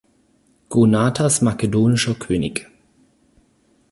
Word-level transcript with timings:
Gonatas 0.69 1.41
makedonischer 1.43 2.15
König. 2.17 2.67